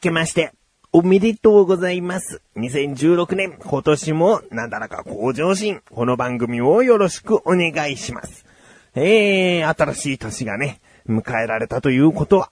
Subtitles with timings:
[0.00, 0.52] けまして、
[0.92, 2.40] おめでとうございます。
[2.56, 8.46] 2016年、今年もなだらか向上心、この番組をよろしくお願いします。
[8.94, 12.50] えー、新しい年がね、迎えられたということは、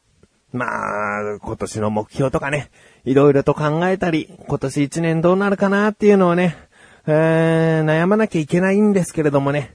[0.53, 2.71] まあ、今年の目標とかね、
[3.05, 6.55] いろいろと考えたり、今年一年どうなるかなっていうのをね、
[7.07, 9.75] えー、悩まなきゃいけないんですけれどもね、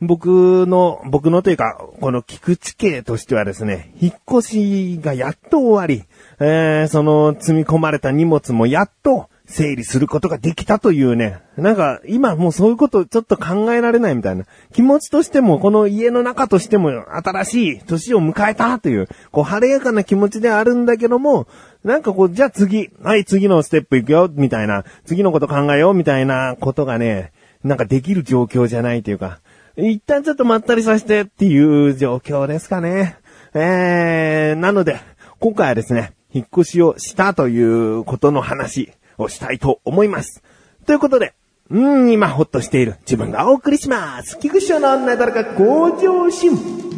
[0.00, 6.04] 僕の、僕のというか、この菊池家としてはですね、引っ越しがやっと終わり、
[6.40, 14.44] えー、その積み込まれた荷物もやっと整理することができたというね、なんか今もうそういうことちょっと考えられないみたいな。
[14.72, 21.46] 気持ちとしても、この家の中としても新しい年を迎えたという、こう晴れやかな気持ちであるんだけども、
[21.84, 27.32] なんかこう、じゃあ次、はい次のステップ行くよ、みたいな、次のこと考えよう、みたいなことがね、
[27.64, 29.40] なんかできる状況じゃないというか、
[29.76, 33.16] 一旦ちょっとまったりさせてっていう状況ですかね。
[33.54, 35.00] えー、なので、
[35.40, 40.42] 今回はですね、引っ越しをしたということの話をしたいと思います。
[40.86, 41.34] ということで、
[41.70, 44.38] うーん、今ほっとしている自分がお送りします。
[44.38, 46.92] 菊池のなだらか向上心。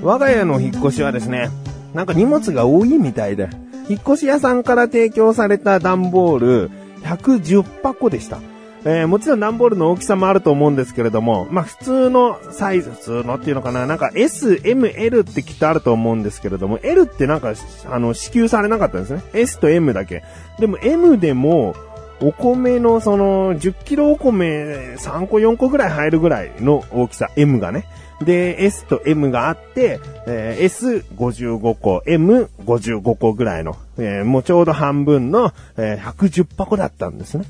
[0.00, 1.50] 我が家の引っ越しはですね、
[1.98, 3.48] なんか荷物が多いみたいで、
[3.88, 6.70] 引っ越し屋さんから提供された段ボール
[7.02, 8.38] 110箱でした。
[8.84, 17.54] えーもちろん段ボールの大きさもあると思うんですけれども、まあ普通のサイズ、普通のっていうのかな、なんか S、M、L ってきっとあると思うんですけれども、L ってなんか、
[17.90, 19.24] あの、支給されなかったんですね。
[19.32, 20.22] S と M だけ。
[20.60, 21.74] でも M でも、
[22.20, 27.88] お米のその10キロお米3個4個ぐらい入るぐらいの大きさ、M がね。
[28.22, 37.44] で、S と M があって、えー S55 個、M55 個ぐらいの、えーもうちょうど半分の、えー110箱だったんですね。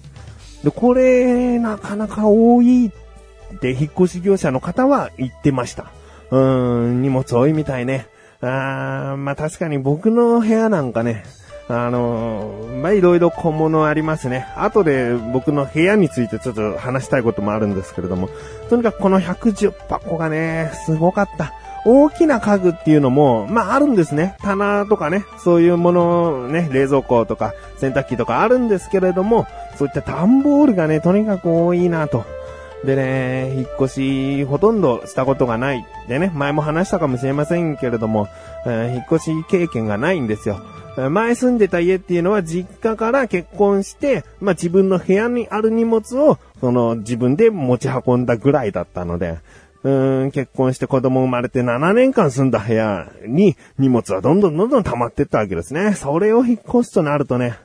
[0.65, 5.91] で、これ、なかなか多いって引っ越し業者の方は言ってました。
[6.31, 8.07] うーん、荷物多いみたいね。
[8.41, 11.25] あーまあ確かに僕の部屋なんかね、
[11.69, 14.47] あのーまあいろいろ小物ありますね。
[14.57, 18.29] 後で僕の部屋についてちょっと話したいこともあるんですけれども、
[18.71, 21.53] とにかくこの110箱がね、すごかった。
[21.85, 24.37] 大きな家具っていうのも、まああるんですね。
[24.43, 29.47] 棚とかね、そういうもの、ね、冷蔵庫とか洗濯機とかあるんですけれども、
[29.77, 32.25] そういった段ボールがね、とにかく多いなと。
[32.85, 35.85] でね、引っ越しほとんどしたことがない。
[36.09, 38.29] でね、前も話したかもしれませんけれども、
[38.67, 40.61] えー引っ越し経験がないんですよ。
[41.11, 49.39] 前住んでた家っていうのは実家から結婚して、まあ自分の部屋にある荷物を、その自分で持ち運んだぐらいだったので、
[49.85, 55.95] うん、結婚して子供生まれて7年間住んだ部屋に荷物はどんどんどんどん溜まってったわけですね。
[55.95, 57.57] それを引っ越すとなるとね、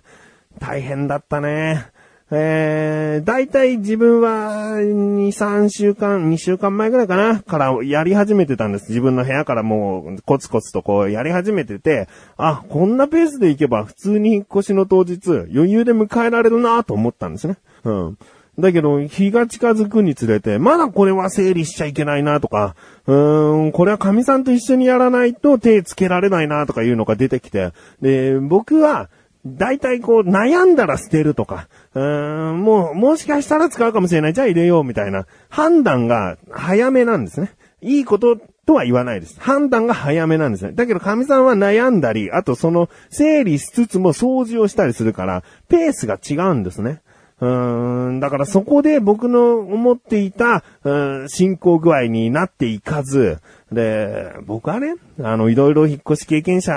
[0.60, 1.88] 大変だったね。
[2.32, 8.90] えー、大体自分は2、3週間、2週間前ぐらいかなからやり始めてたんです。
[8.90, 12.08] 自分の部屋からもうコツコツとこうやり始めてて、
[12.38, 17.58] あ、こんなペースでいけば普通に引っ越しの当日余裕で迎えられるなと思ったんですね。
[17.84, 18.18] うん。
[18.60, 22.76] だけど、日が近づくにつれて、まだこれは整理しちゃいけないなとか、
[23.08, 29.10] うーん、これは神さんと一緒にやらないと手つけられないなとかいうのが出てきて、で、僕は、
[29.46, 34.34] 大体こう悩んだら捨てるとか、うーん、もう、もしかしたら使うかもしれない。
[34.34, 37.52] じゃあ入れようみたいな判断が早めなんですね。
[37.82, 39.40] いいこととは言わないです。
[39.40, 40.72] 判断が早めなんですね。
[40.72, 47.02] だけど神さんは悩んだり、あとその整理しつつも掃除をしたりするから、ペースが違うんですね。
[47.42, 53.40] うーん、だからそこで僕の思っていた、うん、進行具合になっていかず、
[53.74, 56.74] で、僕はね、あの、いろいろ引っ越し経験者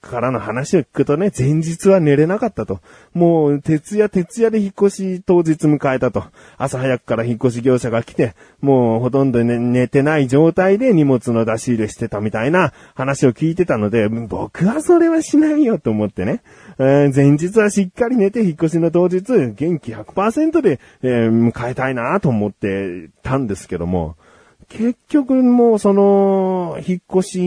[0.00, 2.80] からの話を聞くとね、前日は寝れなかったと。
[3.14, 6.24] もう、徹夜徹夜で引っ越し当日迎えたと。
[6.58, 16.42] 朝早くから引っ越し業者が来て、もうほとんど、ね、寝てない状態で荷物の出し入れしてたみたいな話を聞いてたので、僕はそれはしないよと思ってね。
[16.78, 19.22] えー前日はしっかり寝て引っ越しの当日、
[19.52, 24.16] 元気100%で、えー迎えたいなと思ってたんですけども、
[24.70, 27.38] 結局もうその、引っ越し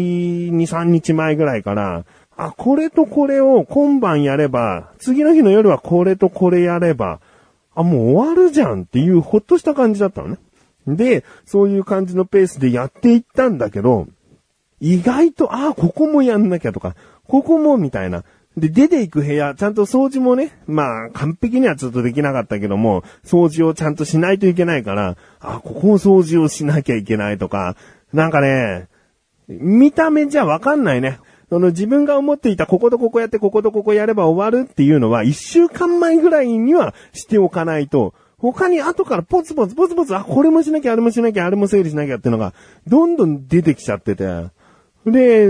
[0.51, 2.05] 2、3日前ぐらいから、
[2.35, 7.21] あ、これとこれを今晩やれば、次の日の夜はこれとこれやれば、
[7.75, 10.37] あ、もう終わるじゃんっていうほっとした感じだったのね。
[10.85, 14.07] で、そういう感じのペースでやっていったんだけど、
[14.81, 18.25] 意外と、あ、ここもやんなきゃとか、ここもみたいな。
[18.57, 27.75] で、出ていく部屋、ちゃんと掃除もね、まあ、完璧にはちょっとできなかったけども、掃除をちゃんとしないといけないから、あ、ここも掃除をしなきゃいけないとか、
[28.13, 28.87] なんかね、
[29.47, 31.19] 見た目じゃわかんないね。
[31.49, 42.53] その自分が思っていたこことここやってこことここやれば終わるっていうのは一週間前ぐらいにはしておかないと、他に後からポツポツポツポツ、あ、これもしなきゃ、あれもしなきゃ、あれも整理しなきゃっていうのが、
[42.87, 44.25] どんどん出てきちゃってて。
[45.05, 45.47] で、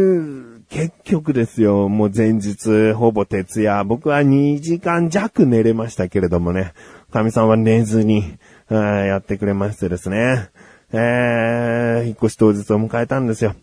[0.74, 6.74] 結局ですよ、もう前日、ほぼ徹夜、僕は2時間弱寝れましたけれどもね、
[7.12, 8.40] 神さんは寝ずに、
[8.72, 10.50] やってくれましてですね、
[10.92, 13.54] えー、引っ越し当日を迎えたんですよ。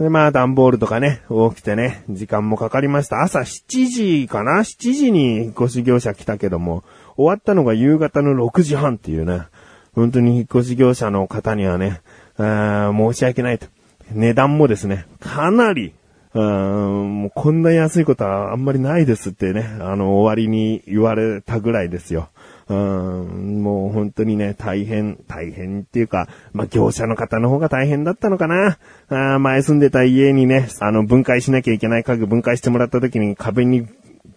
[0.00, 3.22] で、まあ、段ボールとかね、起きてね、時間もかかりました。
[3.22, 6.82] 朝7時かな ?7 時に引っ越し業者来たけども、
[7.16, 9.42] 終わったのが夕方の6時半っていうね、
[9.94, 12.00] 本当に引っ越し業者の方にはね、
[12.36, 13.68] 申し訳ないと。
[14.10, 15.94] 値段もですね、かなり、
[16.34, 22.28] もうこんな安いことはあんまりないですってね、あの、終わりに言われたぐらいですよ。
[22.68, 28.78] うん、もう本当にね、大変、大変っていうか、まあ、業者の方の方が大変だったのかな。
[29.08, 33.88] あ前住んでた家にね、あの、分解しなきゃいけない家具分解してもらった時に壁に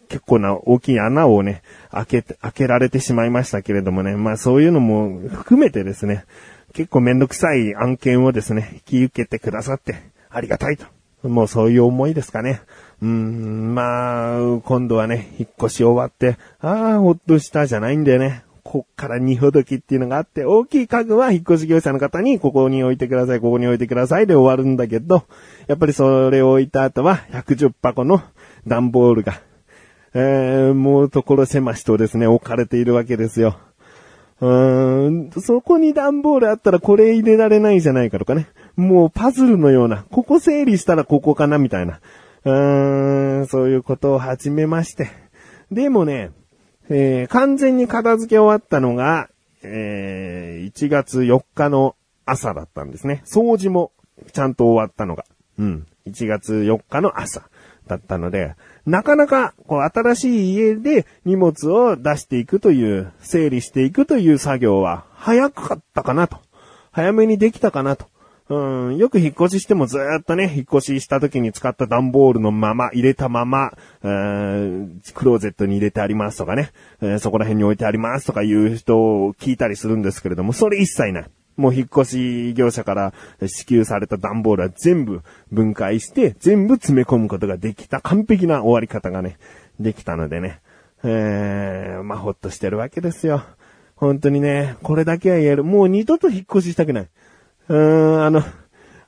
[0.07, 1.61] 結構な大きい穴をね、
[1.91, 6.23] 開け、開けられてしまいましたけれどもね、まあそういうのも含めてですね、
[6.73, 9.95] 結構めんどくさい案件をですね、引き受けてくださって、
[10.29, 10.85] ありがたいと。
[11.23, 12.61] もうそういう思いですかね。
[13.01, 18.43] うん、まあ、今度はね、引っ越し終わって、ああ、ほっとしたじゃないんだよね。
[18.63, 25.23] こっから二ほどきっていうのがあって、大きい家具は引っ越し業者の方に、ここに置いてください、ここに置いてくださいで終わるんだけど、
[25.67, 28.21] やっぱりそれを置いた後は、110箱の
[28.67, 29.41] 段ボールが、
[30.13, 33.57] えー、もう所狭しとですね、置かれているわけですよ。
[34.41, 38.47] うーん、そこに段ボールあったらこれ入れられないじゃないかとかね。
[38.75, 41.99] もうパズルのような、ここ整理したらここかなみたいな。
[42.45, 45.11] うーん、そういうことを始めまして。
[45.71, 46.31] でもね、
[46.89, 49.29] えー、完全に片付け終わったのが、
[49.63, 51.95] えー、1月4日の
[52.25, 53.23] 朝だったんですね。
[53.25, 53.91] 掃除も
[54.33, 55.25] ちゃんと終わったのが。
[55.59, 55.87] うん。
[56.07, 57.43] 1月4日の朝
[57.87, 66.37] だったので、なかなか、こう、新しい家で荷物を出していくという、整理していくという作業は、早かったかなと。
[66.91, 68.07] 早めにできたかなと。
[68.51, 73.71] うん、よく引っ越ししてもずっとね、引っ越しした時に使った段ボールのまま、入れたまま
[74.03, 76.71] え、クローゼットに入れてありますとかね、
[77.01, 81.25] えー、そこら辺に置いてありますとかいう人を聞いたりするんですけれども、それ一切ない。
[81.55, 83.13] もう引っ越し業者から
[83.47, 89.37] 支給された段ボールは全部分解して、全部詰め込むことができた完璧な終わり方がね、
[89.79, 90.59] できたのでね、
[91.05, 93.43] えー、まあ、ほっとしてるわけですよ。
[93.95, 95.63] 本当にね、これだけは言える。
[95.63, 97.07] もう二度と引っ越ししたくない。
[97.71, 98.43] うーん、あの、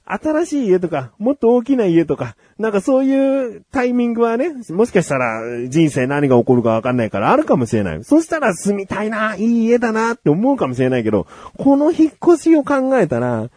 [0.06, 8.04] 新しい家とか、もっと大きな家とか、なんかそういうタイミングはね、もしかしたら人生何が起こるかわかんないからあるかもしれない。
[8.04, 11.28] そしたら住みたいな、いい家だなって思うかもしれないけど、
[11.58, 13.50] この引っ越しを考えたら、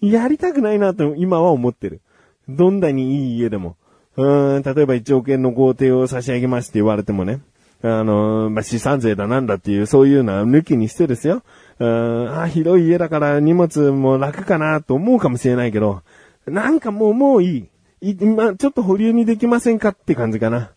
[0.00, 2.00] やりたくないなと今は思ってる。
[2.48, 3.76] どんなにいい家でも。
[4.16, 7.40] うーん、例えば1億円の豪邸を差し上げますって言われてもね。
[7.82, 11.42] あのまあ、資産税だなんだっていう、そういうのは抜きにしてですよ。
[11.80, 16.02] うん、あ、広い家だから荷物も楽かなと思うかもしれないけど、
[16.46, 17.68] なんかもう、もうい
[18.02, 18.16] い。
[18.20, 20.72] 今、ちょっと保留にできませんかって感じかな。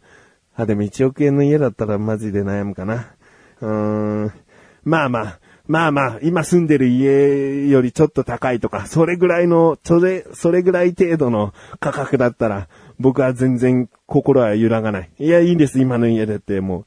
[0.56, 3.08] あ、でも1億円の家だったらマジで悩むかな。
[3.62, 4.34] うーん。
[4.86, 15.10] まあまあ、まあまあ、今住んでる家よりちょっと高いとか、それぐらいの、それ、それぐらい程度の価格だったら、僕は全然心は揺らがない。
[15.20, 16.86] いや、いいんです、今の家でって、もう、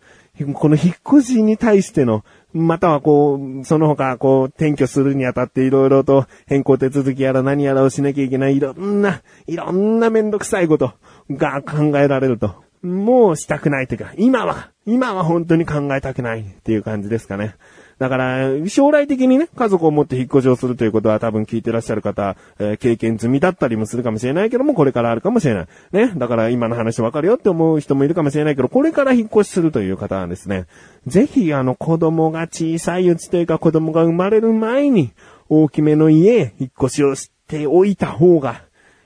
[0.55, 2.25] この引っ越しに対しての
[2.57, 10.95] またはこう、その他こう、転居するにあたっていろいろと変更手続きやら何やらをしなきゃいけないいろんな、いろんなめんどくさいこと
[11.31, 12.55] が考えられると。
[12.83, 17.57] もうしたくないというか、今は、今は本当に考えたくないっていう感じですかね。
[17.99, 25.67] だから、将来的にね、家族を持って引っ越しをするということは多分聞いてらっしゃる方、えー、経験済みだったりもするかもしれないけども、これからあるかもしれない。
[25.93, 26.13] ね。
[26.15, 30.67] だから今の話わかるよって思う人もいるかもしれないけど、これから引っ越しするという方はですね、
[31.07, 35.13] ぜひあの子供が小さいうちというか子供が生まれる前に、
[35.49, 38.63] 大きめの家へ引っ越しをしておいた方が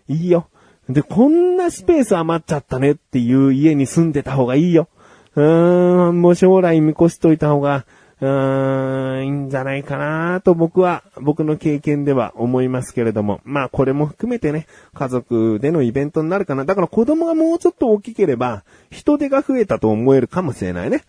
[0.08, 0.48] いいよ。
[0.88, 4.88] で、こんなスペース余っちゃったねっていう家に住んでた方がいいよ。
[5.36, 7.84] うーん、もう将来見越しといた方が
[8.20, 13.40] うーん、いいんじゃないかなと僕は、僕の経験では思いますけれども。
[13.44, 16.64] まあこれも含めてね、家族でのイベントになるかな。
[16.64, 21.02] だから子供がもうちょっと大きければ、人手が増えたと思えるかもしれないね。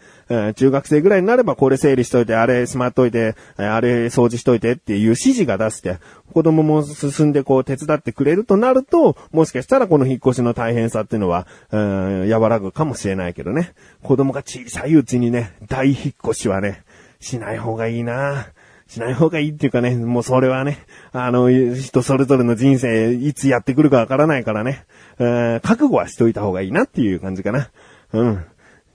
[0.55, 5.97] 中学生ぐらいになればこれ整理しといて、あれしまっといて、あれ掃除しといてっていう指示が出して、
[6.33, 13.73] 子供も進んでこう手伝ってくれるとなると、もしかしたらこの引っ越しの大変さっていうのは、うん、和らぐかもしれないけどね。
[14.01, 16.83] 子供が小さいうちにね、大引っ越しはね、
[17.21, 18.47] しない方がいいな。
[18.87, 20.79] しない方がいいっていうかね、もうそれはね、
[21.13, 24.85] あの、人それぞれの人生、いつやってくるかわからないからね、
[25.17, 27.69] えー、覚悟はしといた方がいいなっていう感じかな。
[28.11, 28.45] うん。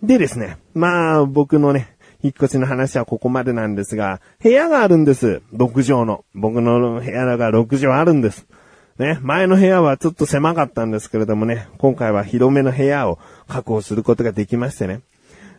[0.02, 5.40] でですね、まあ、僕のね、引っ越しの話はここまでなんですが、部屋があるんです。
[5.54, 6.24] 6畳の。
[6.34, 8.46] 僕の部屋が6畳あるんです。
[8.98, 15.00] ね、前の部屋はちょっと狭かったんですけれどもね、今回は広めの部屋を確保することができましてね。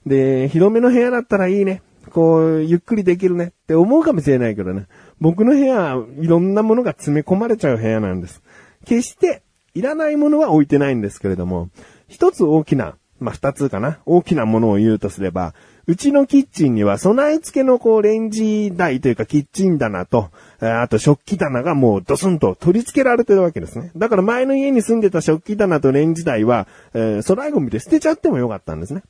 [0.05, 1.81] で、広めの部屋だったらいいね。
[2.11, 4.87] こう、ゆっくりできるねって思うかもしれないけどね。
[5.19, 8.41] 僕の部屋いろんなものが詰め込まれちゃう部屋なんです。
[8.85, 9.41] 決して
[9.73, 11.69] いらないものは置いてないんですけれども、
[12.07, 13.99] 一つ大きな、まあ、二つかな。
[14.05, 15.53] 大きなものを言うとすれば、
[15.89, 23.91] うちのキッチンには備え付けのこうレンジ台というかキッチン棚と、あと食器棚がもうドスンと取り付けられてるわけですね。
[23.95, 29.03] だから前の家に住んでた食器棚とレンジ台は、えー、粗大ゴミで捨てちゃってもよかったんですね。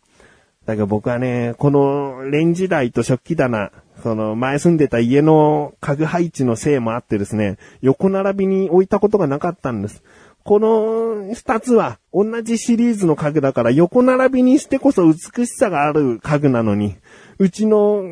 [0.68, 3.72] だけど僕はね、このレンジ台と食器棚、
[4.04, 10.04] その前住んでた家の家具配置のせいもあってですね、横並びに置いたことがなかったんです。
[10.44, 16.98] この二つは同じシリーズの家具だから横並びにしてこそ美しさがある家具なのに、
[17.40, 18.04] うちの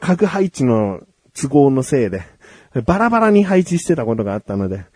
[0.00, 1.02] 家具配置の
[1.34, 2.22] 都合のせいで、
[2.86, 4.86] バラバラに配置してたことがあったので、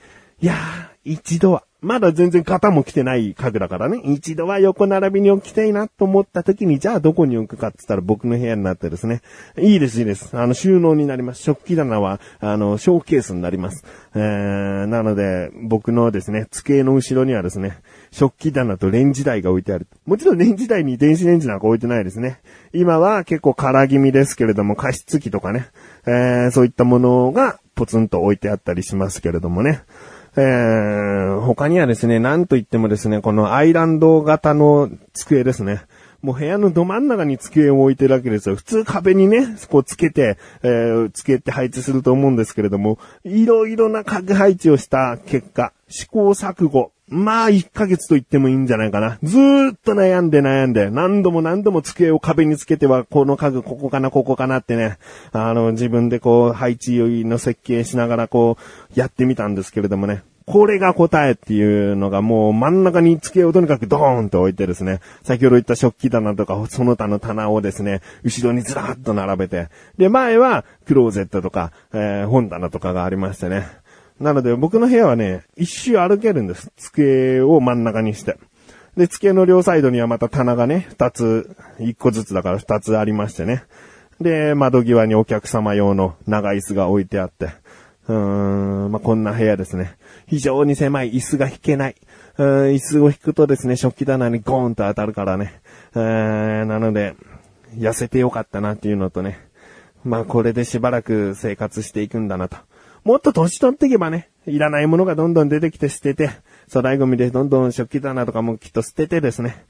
[0.41, 4.01] いやー、一度は、まだ全然型も来てない家具だからね。
[4.05, 9.21] 一度は横並びに置きたいなと思った時に、じゃあどこに置くかって言ったら僕の部屋になってですね。
[9.59, 10.37] いいです、いいです。
[10.37, 11.43] あの、収納になります。
[11.43, 13.85] 食器棚は、あの、ショーケースになります。
[14.15, 17.79] えー、なので、僕のですね、机の後ろにはですね、
[18.11, 19.87] 食器棚とレンジ台が置いてある。
[20.07, 22.41] もちろんレンジ台に電子レンジなんか置いてないですね。
[22.73, 25.67] 今は結構空気味ですけれども、加湿器とかね、
[26.07, 29.83] えー、そういったものがポツンと置いてあったりしますけれどもね。
[30.37, 35.83] えー、他にはですね、なんと言ってもですね、このアイランド型の机ですね。
[36.25, 38.57] もう部屋のど真ん中に机を置いてるわけですよ。
[38.57, 49.19] 普通壁にね、こうつけて、えー、つけて配置すると思うんですけれども、いろいろな家具配置をした結果、試行錯誤、まあ、1ヶ月と言ってもいいんじゃないかな。
[49.23, 54.97] ずーっと悩んで悩んで、何度も何度も机を壁につけては、この家具ここかな、ここかなってね、
[55.33, 60.23] あの、自分でこう、配置の設計しながらこう、やってみたんですけれどもね。
[60.47, 73.67] これが答えっていうのがもう真ん中に机をとにかくドーンと置いてですね、先ほど言った食器棚とかその他の棚をですね、後ろにずらっと並べて、で、前はクローゼットとか、えー、本棚とかがありましてね。
[74.21, 76.71] なので僕の部屋はね、一周歩けるんです。
[76.77, 78.37] 机を真ん中にして。
[78.97, 83.65] で、机の両サイドにはまた棚がね、二つ、一個ずつだから二つありましてね。
[84.21, 87.49] で、窓際にお客様用の長椅子が置いてあって。
[88.09, 89.97] うーん、まあ、こんな部屋ですね。
[90.27, 91.97] 非常に狭い椅子が引けない。
[92.37, 95.61] うん、椅子を引くとですね、食器棚にゴーンと当たるからね。
[95.95, 97.15] えー、なので、
[97.77, 99.39] 痩せてよかったなっていうのとね。
[100.05, 102.57] まあ、これでしばらく生活していくんだなと。
[103.05, 106.31] もっと年取っていけばね、いらないものがどんどん出てきて捨てて、
[106.69, 109.67] 粗大ゴミでどんどん食器棚とかもきっと捨ててですね、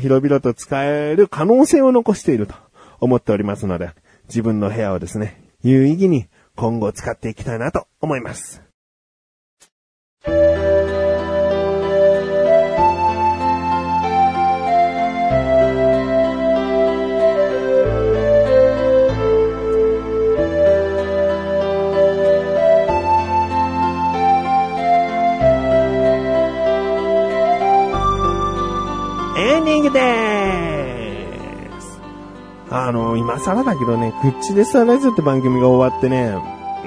[0.00, 2.54] 広々と使える可能性を残していると
[3.00, 3.90] 思っておりますので、
[4.28, 6.26] 自分の部屋をですね、有意義に
[6.58, 8.60] 今後使っていきたいなと思います。
[32.88, 36.34] あの、今更だけどね、グッチレスタラジオって番組が終わってね、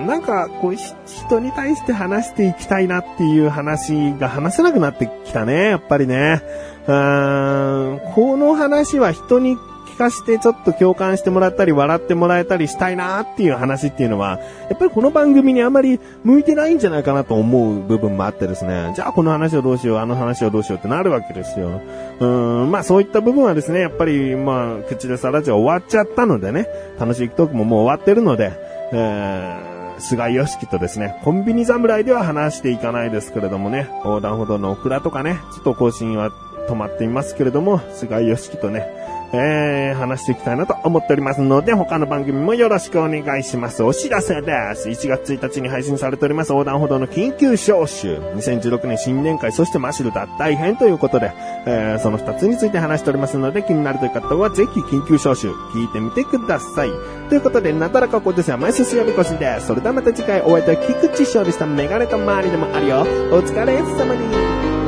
[0.07, 6.41] なんか、こう、人に対して話していきたいなっていう話が話せなくなってきたね、やっぱりね。
[6.87, 9.57] うーん、この話は人に
[10.01, 14.39] かしてちょっと共感してもらったり笑ってもらえたりしたいなっていう話っていうのは、
[14.69, 21.81] やっぱりこの番組にあまり向いてないんじゃないかなと思う部分もあってですね、じゃあこの話をどうしよう、あの話をどうしようってなるわけですよ。
[22.19, 26.67] うん、まあそういった部分はですね、やっぱりまあ、口でさらじは終わっちゃったのでね、
[26.99, 28.53] 楽しいトークももう終わってるので、
[28.91, 36.31] えー菅義樹とですね、コンビニ侍では話していかないですけれどもね、横断歩道のオクラとかね、ちょっと更新は
[36.67, 39.00] 止まっていますけれども、菅義樹とね、
[39.33, 43.83] えー、話していきたいなと思っておりますので、他の番組もよろしくお願いします。
[43.83, 44.89] お知らせです。
[44.89, 48.17] 1月1日に配信されております横断歩道の緊急招集。
[48.35, 51.31] 2016年新年会、そしてマシル脱退編ということで、
[51.65, 56.89] えー、その2つについて話しておりますので、気になるという方はぜひ緊急招集、聞いてみてください。
[57.29, 59.67] ということで、なだらかこですは毎週水曜日更新です。
[59.67, 63.01] それではまた次回お会いいたい菊池勝利したメガネと周りでもあるよ。
[63.31, 64.80] お疲れ様です。